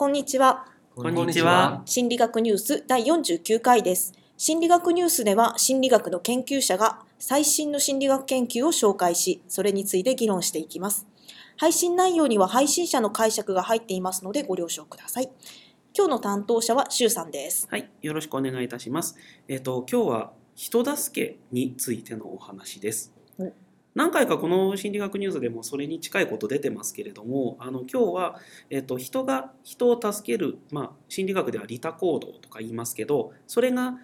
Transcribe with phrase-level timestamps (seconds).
[0.00, 0.64] こんにちは。
[0.96, 1.82] こんにちは。
[1.84, 4.14] 心理学ニュース第49回です。
[4.38, 11.06] 心理学ニュースでは心理学の研究者が最新の心理学研究を紹介し、それについて議論していきます。
[11.58, 15.28] 配信内容には配信者の解釈が入っていますのでご了承ください。
[15.94, 17.68] 今日の担当者はシュウさんです。
[17.70, 19.18] はい、よろしくお願いいたします。
[19.48, 23.19] えっ、と今日は人助けについてのお話ですお。
[23.94, 28.40] 何回かこの心理学ニュースでもそれに近いこと出てますけれども、あの今日は
[28.70, 33.98] えっ、と人が人を助ける、まあ心理学では利他行動とか言いますけど、それが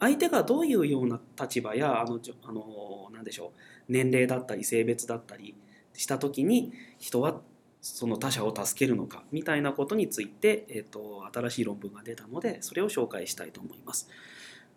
[0.00, 5.54] 相手がどういうような立場やあのあのなんでしょう年齢だったり性別だったり
[5.94, 7.40] した時に人は
[7.80, 14.08] その他者を助けるのかみたいなことについて、えー、と新しい論文が出たのでそれを紹介したいと思います。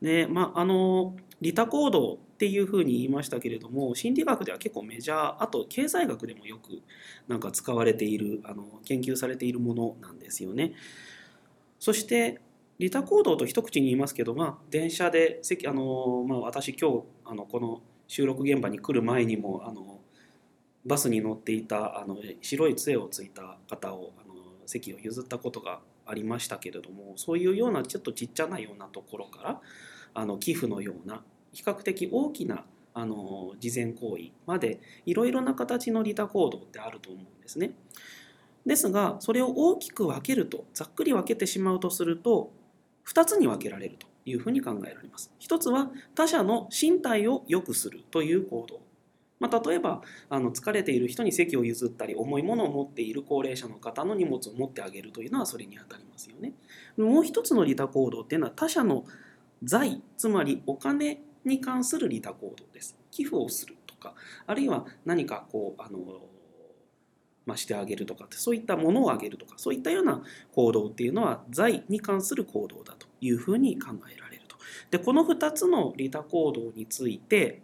[0.02, 6.82] でまああの利他行動っていうふうに言いましたけれども心理学では結構メジャーあと経済学でもよく
[7.28, 10.74] なんか使われているあの研究されているものなんですよね。
[11.80, 12.40] そして
[12.78, 20.00] 利他行動と一口に言いますけど、まあ、電車であの、まあ、私今日あのこの収録現場に来る前にもあの
[20.86, 24.34] バスに乗っていたあの白い杖をついた方をあの
[24.66, 29.62] 席を譲ったことがありましたけれどもそういうようなちょっとちっちゃなようなところから
[30.14, 31.24] あの寄付のような
[31.54, 37.72] 比較的大きなあの慈善行為までいろいろな形の利他行動ってあると思うんですね。
[38.66, 42.52] ですがそれを大きく分けるとざっくり分けてしまうとすると
[43.08, 45.32] 2つに分けられるというふうに考えられます。
[45.40, 48.82] 一つは他者の身体を良くするという行動。
[49.40, 56.54] まあ、例えばあの疲れている人に席を譲ったり重いものを持っている高齢者の方の荷物を持ってあげるというのはそれにあたりますよね。
[56.96, 59.04] もう一つの利他行動っていうのは他者の
[59.64, 62.98] 財つまりお金に関する利他行動です。
[63.12, 64.16] 寄付をするとか
[64.48, 66.00] あるいは何かこうあの
[67.46, 70.22] まあ、してあげるとかそういったものをあげるとかそういったような
[70.54, 74.56] 行動っていうのは財に関する行動だというふうに考えられると。
[74.92, 77.62] でこの2つの利他行動について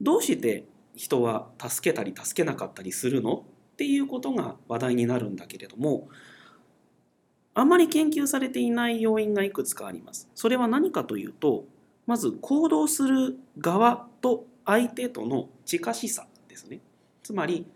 [0.00, 6.08] どうして人は助けたり助けなかったりするのっていうことが話題になるんだけれども
[7.54, 10.28] あまり研究されていない要因がいくつかあります。
[10.34, 11.64] それは何かというと
[12.06, 16.80] まず行動する側と相手との近しさですね。
[17.22, 17.66] つまり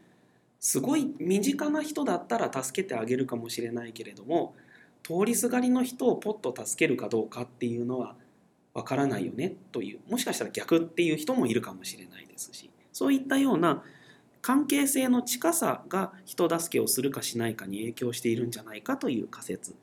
[0.60, 4.54] すごい身近な人だったら助けてあげるかもしれないけれども
[5.02, 8.16] 通りすがりの人をポッと助けるかどうかっていうのは
[8.72, 13.82] わからないよねというもしかしたら逆っていう人もいるかもしれないですしそういったような
[14.44, 19.75] 関係性の近さが人助けをするかしないかに影響しているんじゃないかという仮説。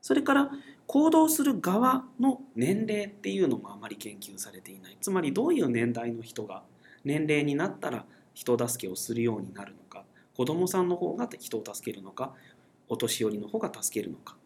[0.00, 0.50] それから
[0.86, 4.96] 行動する側の年齢っていうのもあまり研究されていない。
[4.98, 6.62] つまりどういう年代の人が
[7.04, 10.06] 年齢になったら人助けをするようになるのか。
[10.38, 12.32] 子どもさんの方が人を助けるのか。
[12.88, 14.38] お年寄りの方が助けるのか。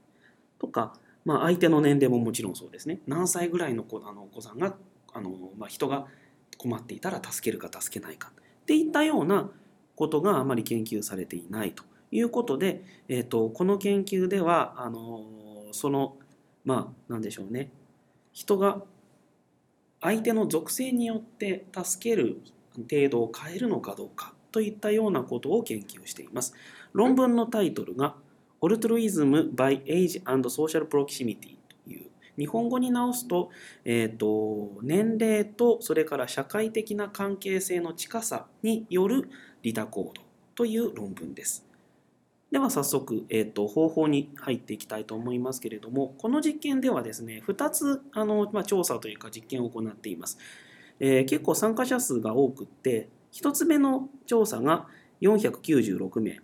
[0.59, 2.99] とか、まあ、相手の年齢ももちろんそうですね。
[3.07, 4.75] 何歳ぐらいの子あのお子さんが
[5.13, 6.09] あの、まあ、人が
[6.59, 8.33] 困っていたら助けるか助けないか。
[8.67, 9.49] っていったような
[9.95, 15.23] ことがあまり研究されていないということで、えーと、この研究ではあの
[15.71, 16.17] その
[16.65, 17.71] まあ何でしょうね
[18.33, 18.83] 人が
[20.01, 22.41] 相手の属性によって助ける
[22.91, 26.55] 程度を変えるのかどうかといったようなことを研究しています。
[26.93, 28.17] 論文のタイトルが
[28.61, 31.56] Altruism by Age and Social Proximity
[32.39, 33.51] 日本語に直すと,、
[33.85, 39.29] えーと、年齢とそれから社会的な関係性の近さによる
[39.63, 40.23] 利他行動
[40.55, 41.67] という論文です。
[42.51, 50.39] では早速、えーと、方法に入っていきたいと思いますけれどもこの実験ではですね2つあの、まあ、調査というか実験を行っています。
[51.01, 54.87] えー、結構参加者数が多くって1つ目の調査が
[55.21, 56.41] 496名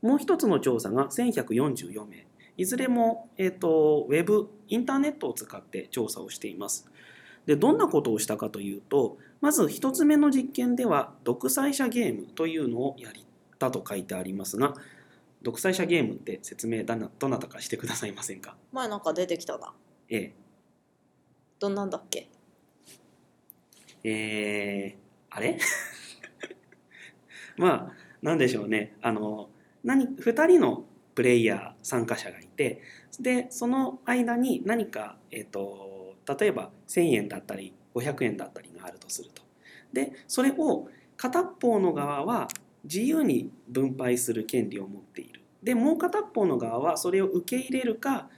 [0.00, 2.26] もう1つの調査が1144名
[2.56, 6.90] いずれも、えーと、ウェブインターネットを使って調査をしています。
[7.46, 13.12] でどんなことをしたかというとまず1つ目の実験では独裁者ゲームというのをやっ
[13.58, 14.74] たと書いてありますが
[15.42, 18.56] 独裁者ゲームって説明だなどなたかしてくださいませんか？
[18.72, 19.72] 前なんか出てきたな。
[20.10, 20.34] ええ。
[21.58, 22.28] どんなんだっけ？
[24.04, 25.58] えー、あれ？
[27.56, 27.92] まあ
[28.22, 28.96] なんでしょうね。
[29.02, 29.48] あの
[29.82, 30.84] 何2人の
[31.14, 32.82] プレイヤー参加者がいて
[33.20, 39.42] でその間に何か、えーと、例えば1,000円だったり500円だったりがあるとすると。
[39.92, 42.48] でそれを片方の側は
[42.84, 45.42] 自由に分配する権利を持っている。
[45.62, 48.28] でもう片方の側はそれを受け入れるか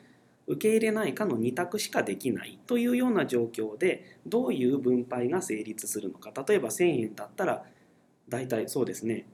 [0.48, 7.64] 受け入れないかの2択しかできないというような状況でどういう分配が成立するのか例えば1,000円だったら
[8.28, 9.26] 大体そうですね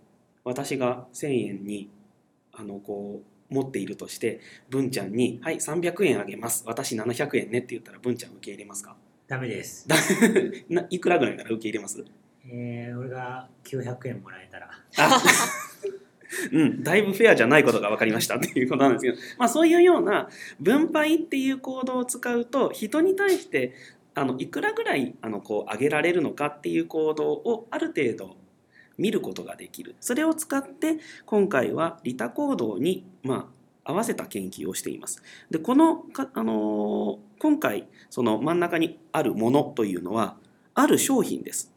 [0.45, 1.89] 私が1,000円に
[2.53, 4.41] あのこう持っているとして
[4.71, 6.65] 文ちゃんに「はい300円あげます。
[6.67, 8.97] 私700円ね」って言ったら文ちゃん受け入れますか？
[9.27, 9.87] ダメです。
[10.69, 12.05] ないくらぐらいから受け入れます？
[12.51, 14.71] えー、俺が900円もらえたら。
[14.99, 15.23] あ
[16.53, 18.37] うん、だいぶフェアじゃないことが分かりました。
[18.37, 20.29] っていうことなんですけど、まあ、そういうような
[20.61, 23.73] 分配っていう行動を使うと人に対して
[24.15, 28.37] あのいくらぐらいあのこう上げられるのかっていう行動をある程度
[28.99, 33.49] 見ることができるそれを使って今回は利他行動に、ま
[33.85, 35.23] あ、合わせた研究をしています。
[35.51, 40.37] でこのか、あのー今回その真ん中にあるものというのは
[40.75, 41.73] ある商品です。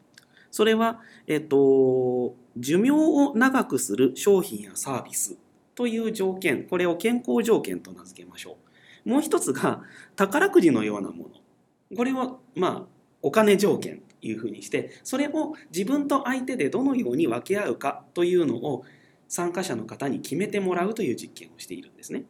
[0.50, 5.36] それは、えっと、寿命を長くする商品やサービス
[5.74, 8.58] という条件、これを健康条件と名付けましょ
[9.06, 9.08] う。
[9.08, 9.82] もう一つが
[10.14, 11.96] 宝くじのようなもの。
[11.96, 12.82] これを、まあ、
[13.22, 18.84] お金条件いうふうにして、それを自分と相手でどのように分け合うかというのを
[19.28, 22.24] 参加者の方に決めてもらうという実験をしているんですね。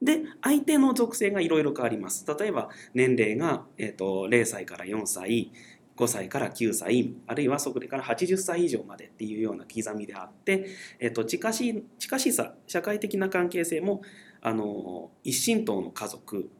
[0.00, 2.26] で、相手の属性がいろいろ変わります。
[2.38, 5.50] 例えば、年齢が、えっと0歳から4歳、
[5.96, 10.66] 5歳から9歳あるいはそれから80歳以上までっていうような刻みであって、
[10.98, 14.02] えっと、近しい近しさ社会的な関係性も
[14.42, 16.50] あの一親等の家族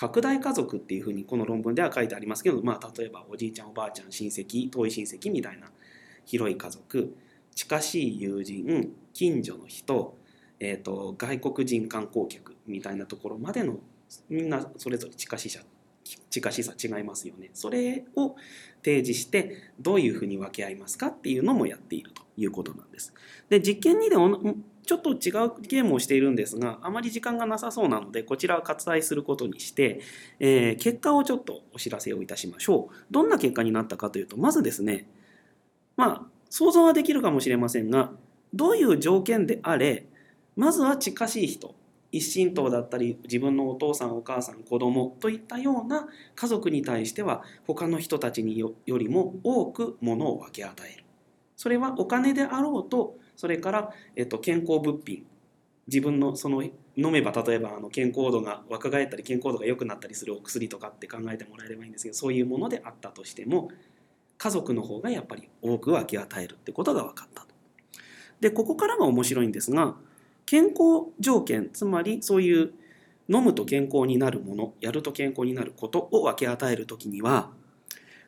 [0.00, 5.70] 拡大家族っていうふうにこの論文では書いてありますけど、まあ、例えばおじいちゃんおばあちゃん親戚遠い親戚みたいな
[6.24, 7.14] 広い家族
[7.54, 10.16] 近しい友人近所の人、
[10.58, 13.76] えっと外国人観光客みたいなところまでの
[14.30, 15.60] みんなそれぞれ近しさ
[16.30, 17.50] 近しさ違いますよね。
[17.52, 18.36] それを
[18.82, 23.12] 提示してどういうふうに分け合いますかっていうのもやっているということなんです。
[23.50, 24.16] で実験2で
[24.90, 30.00] ちょっと違うゲームをしているんですがあまり時間がなさそうなのでこちらは割愛することにして、
[30.40, 32.94] えー結果をちょっとお知らせをいたしましょう。
[33.08, 35.06] どんな結果になったかというとまずですね
[35.96, 38.10] まあ想像はできるかもしれませんが
[38.52, 40.06] どういう条件であれ
[40.56, 41.76] まずは近しい人
[42.10, 51.04] 一親等だったり自分のお父さんお母さん子供といったような家族に対しては他の人たちによりも多くものを分け与える
[51.54, 55.24] それはお金であろうとそれから、えっと、健康物品
[55.86, 63.70] 自分のその飲めば例えばあの健康度が若返ったり健康度が良くなったりするお薬とかって考えてもらえればいいんですけどそういうものであったとしても
[64.36, 67.48] 家族の方がやっぱり多く分け与えるってことが分かったと。
[68.40, 69.94] でここからが面白いんですが
[70.44, 72.74] 健康条件つまりそういう
[73.30, 77.48] 飲むと健康になるものやると健康になることを分け与える時には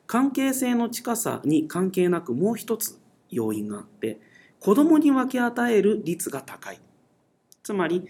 [0.07, 2.97] 関係性の近さに関係なくもう一つ
[3.29, 4.19] 要因があって
[4.63, 6.79] 子供に分け与える率が高い。
[7.63, 8.07] つまり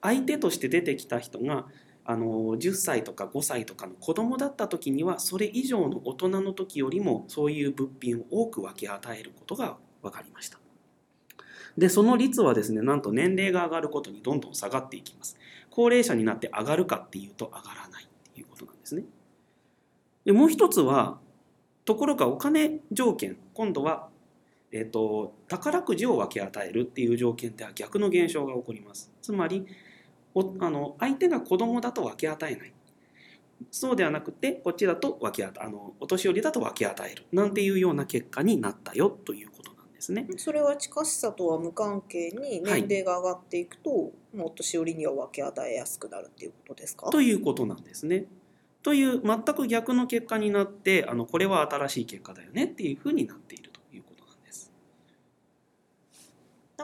[0.00, 1.66] 相手として出てきた人が
[2.04, 10.58] あの10歳とか5歳とかの子供だった時にはそれ以上の大人の時よりもそういう物品を多く分け与えることが分かりました。
[11.78, 15.36] でその率はですねなんと年齢が上がることにどんどん下がっていきます。
[15.70, 19.04] 高齢者になって上がるかっていうと上がらないっていうことなんですね。
[20.24, 21.20] でもう一つは
[21.84, 23.36] ところがお金条件。
[23.54, 24.08] 今度は、
[24.72, 29.12] えー、と宝くじを分け与えるっていう条件では逆の現象が起こります。
[29.20, 29.66] つまり
[30.34, 32.72] おあの相手が子供だと分け与えない。
[33.70, 37.26] そうではなくてこっちだと分け与えあのお年寄りだと分け与える。
[37.32, 40.26] なんていうような結果になったよということなんですね。
[40.38, 47.10] それは近しさとは無関係に年齢が上がっていくと、まあお年寄りには分け与えやすくなるっていうことですか？
[47.10, 48.24] ということなんですね。
[48.82, 54.72] という全く逆の結果になってあのこれは新しい結果だよねっていうふうになっているということなんです。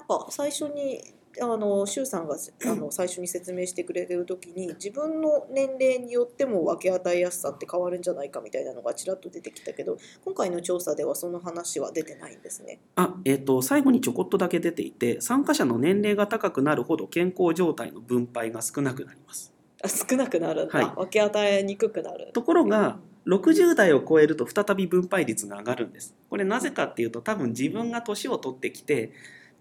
[0.09, 1.03] なんか最初に
[1.41, 12.81] あの周さんがあの最初に説明してくれてる時に自分の年齢によっても分け与えやすさって変わるんじゃないかみたいなのがちらっと出てきたけど今回の調査ではその話は出てないんですね。
[12.97, 19.53] あ、えっ、と最後にちょこっとだけ出ていて参加者の年齢が高くなるほど健康状態の分配が少なくなります。
[19.83, 22.31] あ少なくなるんだ、はい分け与えにくくなる。
[22.33, 26.17] ところが60代を超えると再び分配率が上がるんです。
[26.31, 29.13] これなぜかっていうと多分自分が年を取ってきて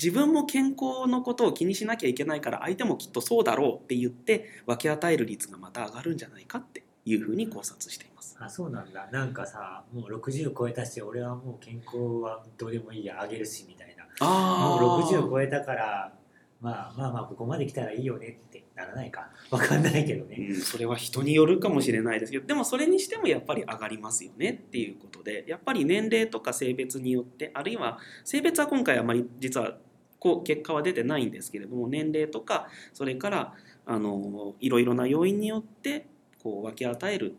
[0.01, 8.38] 自分も健康のことを気にしなきゃいけないから相手もきっとそうだろうって言って分け与える率がまた上がるんじゃないかっていうふうに考察しています。
[8.39, 9.08] あそうなんだ。
[9.12, 14.06] なんかさもう60超えたし俺はもう健康はどうでもいいやあげるしみたいな。
[14.20, 16.13] あもう60超えたから
[16.60, 29.78] まあまあまあここまで来たらいいよねってならないか わかんないけどね、うん、それは人によるかもしれないですけどでもそれにしてもやっぱり上がりますよねっていうことでやっぱり年齢とか性別によってあるいは性別は今回あまり実は
[30.20, 33.54] こう結果は出てないんですけれども年齢とかそれから
[33.86, 36.08] あのいろいろな要因によって
[36.42, 37.36] こう分け与える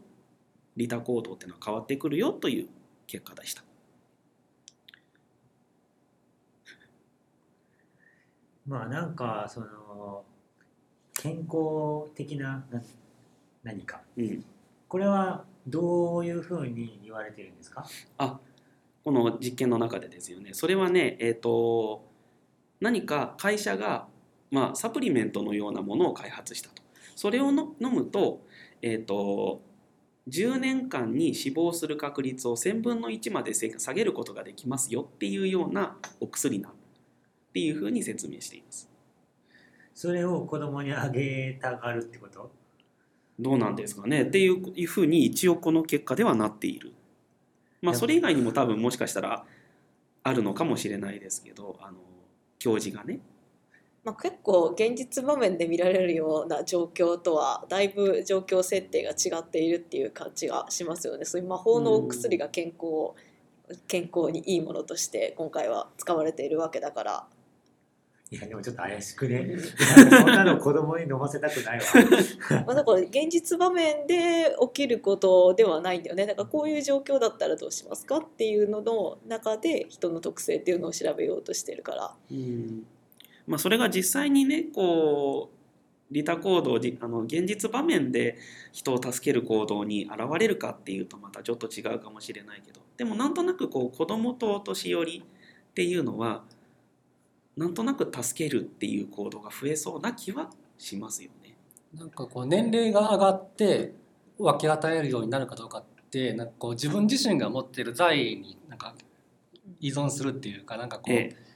[0.77, 2.69] 利他行動っていうのは変わってくるよという
[3.07, 3.68] 結果でした。
[8.69, 10.25] まあなんかその
[11.15, 12.83] 健康的なな
[13.65, 14.03] 何か。
[14.17, 14.45] うん、
[14.87, 17.85] これはどういうふうに言われてるんですか？
[18.19, 18.39] あ
[19.05, 20.53] この実験の中でですよね。
[20.53, 22.07] それはねえっ、と
[22.81, 24.07] 何か会社が、
[24.51, 26.83] まあ、サプリメントのようなものを開発したと。
[27.17, 28.47] それをの飲むと,、
[28.83, 29.63] えっと
[30.29, 36.73] 10年間に死亡する確率を1000分の1までせ下げることができますよっていうようなお薬なん
[37.49, 38.89] っていうふうに説明しています。
[39.95, 42.51] それを子供にあげたがるってこと？
[43.41, 44.23] どうなんですかね。
[44.23, 46.93] っていうふうに一応この結果ではなっている。
[47.83, 49.45] まあそれ以外にも多分もしかしたら
[50.23, 51.99] あるのかもしれないですけどあの
[52.59, 53.21] 教授がね。
[54.05, 61.25] まあ、結構現実場面で見られるような状況とはだいぶ状況設定が違っているっていう感じがしますよね。
[61.25, 63.17] そういう魔法のお薬が健康を
[63.87, 67.27] 健康にいいものとして今回は使われているわけだから
[68.31, 69.39] いやでもちょっと怪しくね。
[69.39, 69.61] うん。
[69.61, 71.85] そんなの子供に飲ませたくないわ。
[72.67, 76.27] まあだから現実場面で起きることではないんだよね。
[76.27, 82.15] だからこういう状況だったらどうしますかっていうのの中で人の特性っていうのを調べようとしてるから。
[82.31, 82.87] うん。
[83.47, 88.37] まあそれが実際にねこう利他行動じあの現実場面で
[88.73, 92.81] 人を助ける行動に現れるかっていうとまたちょっと違うかもしれないけど。
[92.99, 96.45] でもなんとなくこう子供とお年寄りっていうのは
[97.59, 101.57] なんとなく助けるっていう行動が増えそうな気はしますよね。
[101.95, 103.95] なんかこう年齢が上がって
[104.39, 108.95] 分け与えるようになるかどうかってなんかこう自分自身が持ってる財になんか
[109.81, 111.49] 依存するっていうかなんかこう、ええ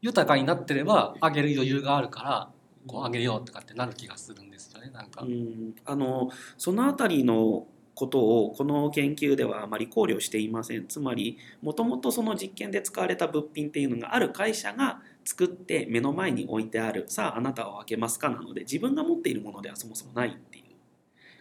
[0.00, 2.50] 豊かになってればあげる余裕があるから
[2.86, 5.22] こうあげようとかってなる気がするんですよねなんか。
[5.22, 20.64] うんあのそのあたりのことをこの研究ではあまり考慮していませんつまりもともとその実験で使われた物品っていうのがある会社が作って目の前に置いてあるさああなたは開けますかなので自分が持っているものではそもそもないっていう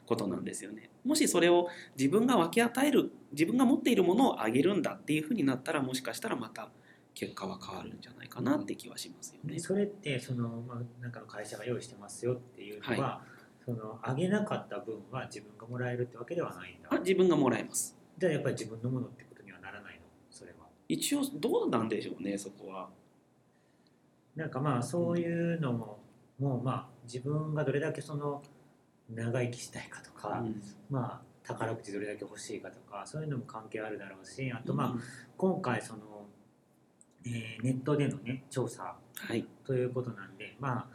[0.05, 0.89] ことなんですよね。
[1.05, 6.69] もしそれを自分が分け与える自分が持っているものをあげるんだっていうふうになったらもしかしたらまた
[7.13, 9.57] 結果は変わるんじゃないかなって気はしますよね。
[9.57, 13.21] それってその、まあ、なんかの会社が用意してますよっていうのは、
[13.63, 16.89] そのあげなかった分は自分がもらえるってわけではないんだ。
[16.91, 17.97] あ自分がもらえます。
[18.17, 20.01] じゃあやっぱり自分のものってことにはならないの？
[20.29, 20.67] それは。
[20.89, 22.89] 一応どうなんでしょうねそこは。
[24.37, 25.99] なんかまあそういうのも
[26.39, 28.43] もうまあ自分がどれだけその
[29.09, 30.61] 長生きしたいかとか、うん。
[30.89, 35.01] まあ宝くじどれだけ欲しいかとかそういうのも関係あるだろうしあとまあ
[35.37, 36.25] 今回その、
[37.25, 39.45] えーネットでのね調査はい。
[39.65, 40.87] ということなんでまあ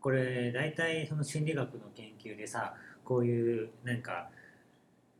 [0.00, 4.30] これ大体その心理学の研究でさこういうなんか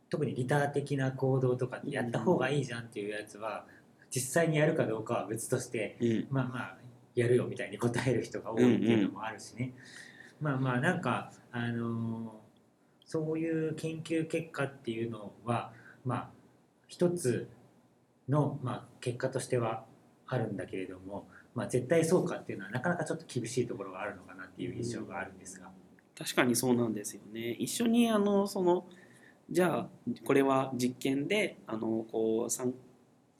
[0.09, 3.65] 特にリター的な行動とかやった方がいいじゃんっていうやつは
[4.09, 6.27] 実際にやるかどうかは別としてうん。
[6.31, 6.77] まあまあ
[7.15, 9.73] やるよみたいに答える人が多いっていうのもあるしね、
[10.39, 12.41] まあまあなんかあのー
[13.11, 15.73] そういう研究結果っていうのは
[16.05, 16.29] まあ
[16.87, 17.49] 一つ
[18.29, 19.83] の、まあ、結果としては
[20.27, 25.67] あるんだけれども、まあ、絶対そうかっていうのはなかなかちょっと厳しいところがあるのかなっていう印象があるんですが、
[26.17, 27.51] 確かにそうなんですよね。
[27.59, 28.85] 一緒にあのその
[29.49, 29.87] じゃあ
[30.23, 32.49] これは実験であのこう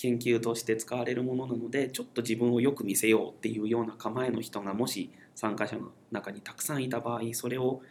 [0.01, 7.84] 研究として使われるものなのでちょっと自分をよく見せようっていうような構えの人がもし参加者の中にたくさんいた場合それを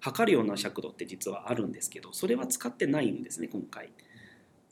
[0.00, 3.86] 測るような尺度って実はあるんですけどそれは使ってないんですね今回。
[3.86, 3.90] っ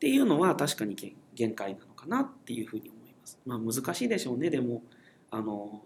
[0.00, 0.96] ていうのは確かに
[1.36, 3.38] 限界なのかなっていうふうに思います。
[3.46, 4.82] まあ難しいでしょうねでも
[5.30, 5.82] あの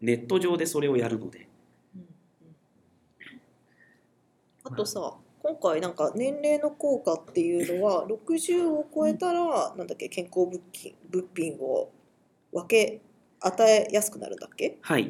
[0.00, 1.46] ネット上でそれをやるので。
[4.64, 11.90] あとさ今回なんか年齢の効果っていうのは60を超えたらなんだっけ健康物品物品を
[12.52, 13.00] 分け
[13.40, 14.78] 与えやすくなるんだっけ？
[14.82, 15.02] はい。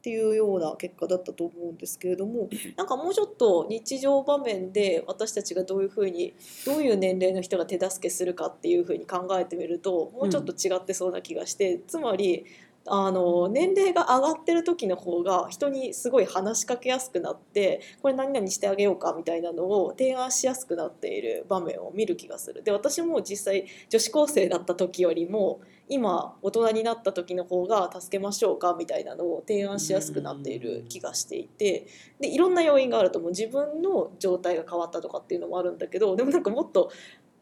[0.00, 6.32] っていうような結果だったと思うんですけれどもなんかもうちょっと日常場面で私たちがどういうふうに
[6.64, 12.46] どういう年齢の人が手助けするかっていうふうに考えてみるともうちょっと違ってそうな気がして、つまり
[12.86, 22.62] あの年齢が上がってる時の方が人にすごい話しかけやすくなってこれ何々してあげようかみたいなのを提案しやすくなっている場面を見る気がする。
[22.62, 31.86] で私も実際女子高生だった時よりも今大人になった時の方が助けましょうかみたいなのを提案しやすくなっている気がしていて
[32.20, 36.92] でいろんな要因があると思う自分の状態が変わったとかっていうのもあるんだけどでもなんかもっと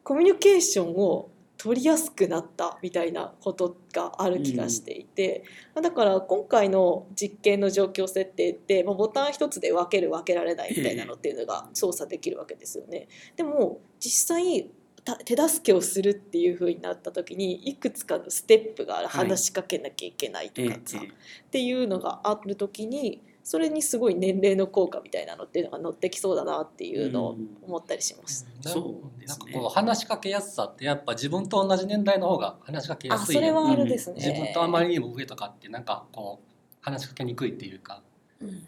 [0.03, 1.29] コミュニケーションを
[1.59, 13.09] 取りやすくなったみたいなことがある気がしていて、だから今回の実験の状況設定って、まあ、ボタン一つで分ける分けられないみたいなのっていうのが操作できるわけですよね。
[13.37, 14.71] でも実際
[15.05, 19.09] た手助けをするっていう風になった時にいくつかのステップがある。
[19.09, 19.29] はい。
[19.29, 21.07] 話しかけなきゃいけないとえかさ、え。
[21.07, 21.11] っ
[21.51, 28.47] ていうのがある時にそれにすごい年齢の効果みたいなのっていうのが乗ってきそうだなっていうのを思ったりします。
[28.61, 29.47] そうですね。
[29.47, 34.17] なんかこう話しかけやすさってやっぱ自分と同じ年代の方が話しかけやすいあそれはあるですね。
[34.17, 38.03] 自分とあまりにも上とかってなんかこう話しかけにくいっていうか、
[38.43, 38.67] うん。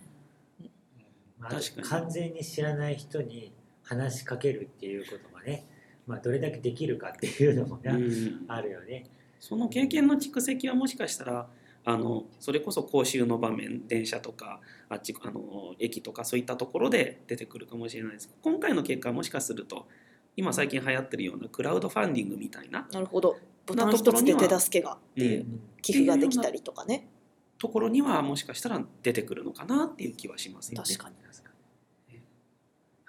[1.38, 5.66] まあ、確かに完全に知らない人に話しかけるっていうことがね、
[6.06, 8.44] まあ、どれだけできるかっていうのもね、うん。
[8.48, 9.04] あるよね。
[9.40, 11.50] その経験の蓄積はもしかしたら
[11.84, 19.86] あのそれこそ講習の場面電車とかあっちあの駅とかそういったところで出てくるかもしれないです今回の結果はもしかすると
[20.36, 23.36] 今最近流行ってるようなクラウドファンディングみたいななるほど。
[23.66, 27.08] ボタン一つで手助けがっていううん寄付ができたりとかね。
[27.58, 30.86] ところにはもしかしたら出てくるのかなっていう気はしますよね。
[30.86, 31.16] 確かに。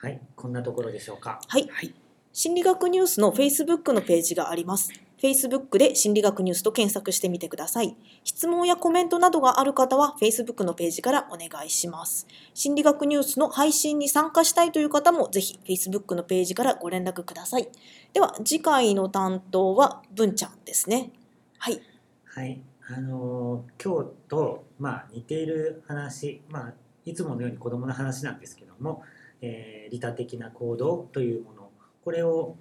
[0.02, 1.40] はい、こんなところでしょうか。
[1.48, 1.68] はい。
[1.72, 1.94] はい、
[2.34, 4.92] 心理学ニュースの Facebook のページがあります。
[5.22, 7.96] Facebook で心理学ニュースと検索してみてください。
[8.24, 12.26] 質問やコメントなどがある方は Facebook のページからお願いします。
[12.56, 17.70] 心理学ニュースの配信に参加したいという方もぜひ Facebook のページからご連絡ください。
[18.14, 21.12] では次回の担当は文ちゃんですね。
[21.60, 21.80] はい。
[22.26, 26.74] はい、あのー今日と、まあ、似ている話、まあ、
[27.06, 29.04] いつものように子どもの話なんですけども、
[29.42, 31.70] えー利他的な行動というもの
[32.04, 32.56] これを、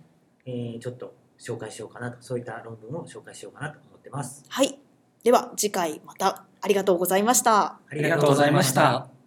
[0.45, 4.45] えーちょっと紹介しようかなとそういった論文を紹介しようかなと思ってます。
[4.49, 4.79] はい。
[5.25, 7.79] では次回またありがとうございました。
[7.91, 9.20] ありがとうございました。